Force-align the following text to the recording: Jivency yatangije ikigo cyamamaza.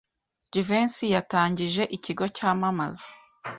Jivency 0.51 1.05
yatangije 1.15 1.83
ikigo 1.97 2.25
cyamamaza. 2.35 3.05